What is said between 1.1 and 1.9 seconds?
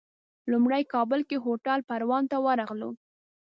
کې هوټل